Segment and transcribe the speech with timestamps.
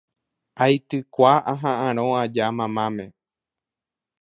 [0.63, 3.05] aitykua aha'arõ aja mamáme